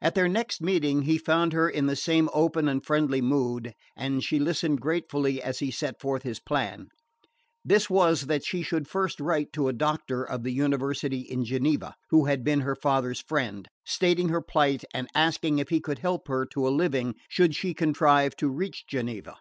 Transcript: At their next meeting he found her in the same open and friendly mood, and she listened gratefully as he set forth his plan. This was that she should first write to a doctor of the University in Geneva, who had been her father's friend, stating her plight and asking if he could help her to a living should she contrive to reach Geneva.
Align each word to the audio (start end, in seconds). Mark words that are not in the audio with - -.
At 0.00 0.14
their 0.14 0.30
next 0.30 0.62
meeting 0.62 1.02
he 1.02 1.18
found 1.18 1.52
her 1.52 1.68
in 1.68 1.84
the 1.84 1.94
same 1.94 2.30
open 2.32 2.68
and 2.68 2.82
friendly 2.82 3.20
mood, 3.20 3.74
and 3.94 4.24
she 4.24 4.38
listened 4.38 4.80
gratefully 4.80 5.42
as 5.42 5.58
he 5.58 5.70
set 5.70 6.00
forth 6.00 6.22
his 6.22 6.40
plan. 6.40 6.88
This 7.66 7.90
was 7.90 8.28
that 8.28 8.46
she 8.46 8.62
should 8.62 8.88
first 8.88 9.20
write 9.20 9.52
to 9.52 9.68
a 9.68 9.74
doctor 9.74 10.24
of 10.24 10.42
the 10.42 10.52
University 10.54 11.20
in 11.20 11.44
Geneva, 11.44 11.94
who 12.08 12.24
had 12.24 12.44
been 12.44 12.60
her 12.62 12.76
father's 12.76 13.20
friend, 13.20 13.68
stating 13.84 14.30
her 14.30 14.40
plight 14.40 14.84
and 14.94 15.06
asking 15.14 15.58
if 15.58 15.68
he 15.68 15.80
could 15.80 15.98
help 15.98 16.28
her 16.28 16.46
to 16.46 16.66
a 16.66 16.70
living 16.74 17.16
should 17.28 17.54
she 17.54 17.74
contrive 17.74 18.34
to 18.36 18.48
reach 18.48 18.84
Geneva. 18.88 19.36